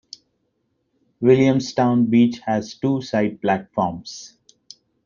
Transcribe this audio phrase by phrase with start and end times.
[1.21, 4.35] Williamstown Beach has two side platforms.